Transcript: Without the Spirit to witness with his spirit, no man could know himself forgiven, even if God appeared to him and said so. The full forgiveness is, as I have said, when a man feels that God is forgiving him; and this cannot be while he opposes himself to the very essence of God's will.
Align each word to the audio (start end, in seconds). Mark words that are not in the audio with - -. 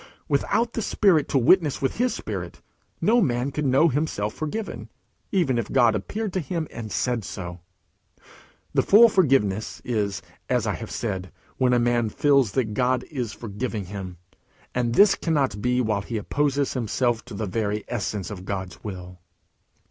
Without 0.27 0.73
the 0.73 0.81
Spirit 0.81 1.29
to 1.29 1.37
witness 1.37 1.79
with 1.79 1.97
his 1.97 2.11
spirit, 2.11 2.59
no 3.01 3.21
man 3.21 3.51
could 3.51 3.67
know 3.67 3.87
himself 3.87 4.33
forgiven, 4.33 4.89
even 5.31 5.59
if 5.59 5.71
God 5.71 5.93
appeared 5.93 6.33
to 6.33 6.39
him 6.39 6.67
and 6.71 6.91
said 6.91 7.23
so. 7.23 7.59
The 8.73 8.81
full 8.81 9.09
forgiveness 9.09 9.79
is, 9.85 10.23
as 10.49 10.65
I 10.65 10.73
have 10.73 10.89
said, 10.89 11.31
when 11.57 11.71
a 11.71 11.77
man 11.77 12.09
feels 12.09 12.53
that 12.53 12.73
God 12.73 13.03
is 13.11 13.31
forgiving 13.31 13.85
him; 13.85 14.17
and 14.73 14.95
this 14.95 15.13
cannot 15.13 15.61
be 15.61 15.81
while 15.81 16.01
he 16.01 16.17
opposes 16.17 16.73
himself 16.73 17.23
to 17.25 17.35
the 17.35 17.45
very 17.45 17.85
essence 17.87 18.31
of 18.31 18.43
God's 18.43 18.83
will. 18.83 19.19